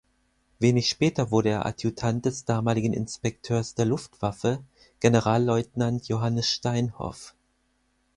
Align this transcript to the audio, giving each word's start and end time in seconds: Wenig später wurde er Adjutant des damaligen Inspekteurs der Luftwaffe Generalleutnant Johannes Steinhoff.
Wenig 0.57 0.89
später 0.89 1.29
wurde 1.29 1.49
er 1.49 1.67
Adjutant 1.67 2.25
des 2.25 2.43
damaligen 2.43 2.91
Inspekteurs 2.91 3.75
der 3.75 3.85
Luftwaffe 3.85 4.63
Generalleutnant 4.99 6.07
Johannes 6.07 6.49
Steinhoff. 6.49 7.35